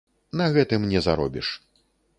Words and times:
На 0.41 0.47
гэтым 0.55 0.89
не 0.95 0.99
заробіш. 1.09 1.55